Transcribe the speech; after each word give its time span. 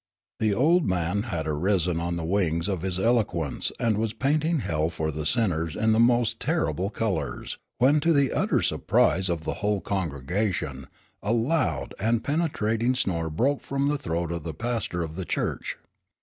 The 0.39 0.51
old 0.55 0.89
man 0.89 1.21
had 1.29 1.45
arisen 1.45 1.99
on 1.99 2.17
the 2.17 2.23
wings 2.25 2.67
of 2.67 2.81
his 2.81 2.99
eloquence 2.99 3.71
and 3.79 3.99
was 3.99 4.13
painting 4.13 4.61
hell 4.61 4.89
for 4.89 5.11
the 5.11 5.27
sinners 5.27 5.75
in 5.75 5.91
the 5.91 5.99
most 5.99 6.39
terrible 6.39 6.89
colors, 6.89 7.59
when 7.77 7.99
to 7.99 8.11
the 8.11 8.33
utter 8.33 8.63
surprise 8.63 9.29
of 9.29 9.43
the 9.43 9.53
whole 9.61 9.79
congregation, 9.79 10.87
a 11.21 11.33
loud 11.33 11.93
and 11.99 12.23
penetrating 12.23 12.95
snore 12.95 13.29
broke 13.29 13.61
from 13.61 13.89
the 13.89 13.97
throat 13.99 14.31
of 14.31 14.41
the 14.41 14.55
pastor 14.55 15.03
of 15.03 15.15
the 15.15 15.23
church. 15.25 15.77